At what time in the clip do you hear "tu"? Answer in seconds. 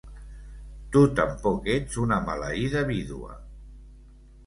0.95-1.03